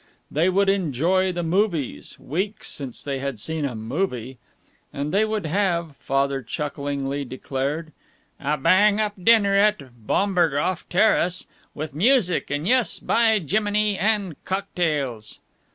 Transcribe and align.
They 0.31 0.49
would 0.49 0.67
enjoy 0.67 1.31
the 1.31 1.43
movies 1.43 2.19
weeks 2.19 2.69
since 2.71 3.03
they 3.03 3.19
had 3.19 3.39
seen 3.39 3.65
a 3.65 3.75
movie! 3.75 4.39
And 4.91 5.13
they 5.13 5.23
would 5.25 5.45
have, 5.45 5.95
Father 5.97 6.41
chucklingly 6.41 7.23
declared, 7.23 7.91
"a 8.39 8.57
bang 8.57 8.99
up 8.99 9.13
dinner 9.23 9.53
at 9.55 10.07
Bomberghof 10.07 10.89
Terrace, 10.89 11.45
with 11.75 11.93
music, 11.93 12.49
and 12.49 12.67
yes, 12.67 12.97
by 12.97 13.37
Jiminy! 13.37 13.95
and 13.95 14.43
cocktails!" 14.43 15.39